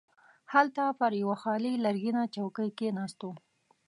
هلته 0.53 0.81
پر 0.99 1.11
یوه 1.21 1.35
خالي 1.43 1.73
لرګینه 1.85 2.23
چوکۍ 2.35 2.69
کښیناستو. 2.77 3.29